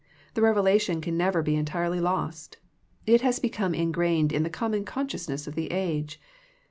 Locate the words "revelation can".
0.41-1.15